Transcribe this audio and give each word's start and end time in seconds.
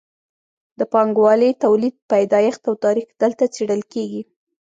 د 0.79 0.81
پانګوالي 0.93 1.49
تولید 1.63 1.95
پیدایښت 2.11 2.61
او 2.69 2.75
تاریخ 2.85 3.07
دلته 3.21 3.43
څیړل 3.55 3.81
کیږي. 3.93 4.21